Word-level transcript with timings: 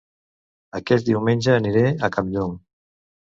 Aquest 0.79 1.05
diumenge 1.09 1.53
aniré 1.57 1.85
a 1.91 2.09
Campllong 2.17 2.57